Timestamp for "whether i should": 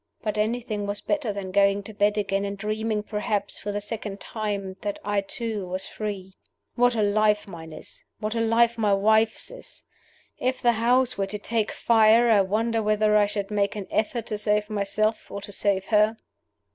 12.81-13.51